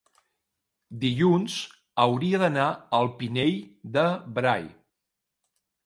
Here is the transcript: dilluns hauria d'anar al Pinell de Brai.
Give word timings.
dilluns 1.03 1.57
hauria 2.05 2.41
d'anar 2.47 2.67
al 3.01 3.13
Pinell 3.21 3.55
de 3.99 4.11
Brai. 4.39 4.71